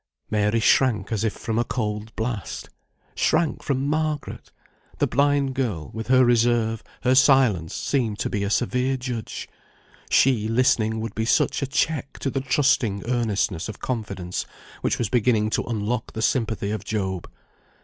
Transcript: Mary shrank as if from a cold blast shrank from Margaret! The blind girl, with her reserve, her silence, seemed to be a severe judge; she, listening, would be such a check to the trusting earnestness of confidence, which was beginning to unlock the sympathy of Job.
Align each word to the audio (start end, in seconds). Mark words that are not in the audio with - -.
Mary 0.31 0.59
shrank 0.59 1.11
as 1.11 1.23
if 1.23 1.31
from 1.31 1.59
a 1.59 1.63
cold 1.63 2.15
blast 2.15 2.71
shrank 3.13 3.61
from 3.61 3.85
Margaret! 3.85 4.51
The 4.97 5.05
blind 5.05 5.53
girl, 5.53 5.91
with 5.93 6.07
her 6.07 6.25
reserve, 6.25 6.83
her 7.03 7.13
silence, 7.13 7.75
seemed 7.75 8.17
to 8.17 8.27
be 8.27 8.43
a 8.43 8.49
severe 8.49 8.97
judge; 8.97 9.47
she, 10.09 10.47
listening, 10.47 11.01
would 11.01 11.13
be 11.13 11.25
such 11.25 11.61
a 11.61 11.67
check 11.67 12.17
to 12.17 12.31
the 12.31 12.41
trusting 12.41 13.05
earnestness 13.07 13.69
of 13.69 13.77
confidence, 13.79 14.47
which 14.81 14.97
was 14.97 15.07
beginning 15.09 15.51
to 15.51 15.65
unlock 15.65 16.13
the 16.13 16.23
sympathy 16.23 16.71
of 16.71 16.83
Job. 16.83 17.29